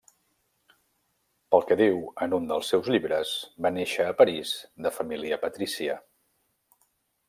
Pel 1.55 1.65
que 1.71 1.77
diu 1.81 1.99
en 2.27 2.33
un 2.39 2.49
dels 2.53 2.73
seus 2.75 2.91
llibres 2.95 3.37
va 3.67 3.75
néixer 3.79 4.09
a 4.09 4.19
París 4.25 4.59
de 4.89 4.97
família 5.01 5.43
patrícia. 5.49 6.05